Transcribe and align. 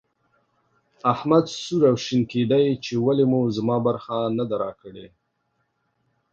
احمد 1.13 1.45
سور 1.61 1.81
او 1.89 1.95
شين 2.05 2.21
کېدی 2.31 2.65
چې 2.85 2.93
ولې 3.05 3.25
مو 3.31 3.41
زما 3.57 3.77
برخه 3.87 4.17
نه 4.37 4.43
ده 4.49 4.55
راکړې. 4.63 5.07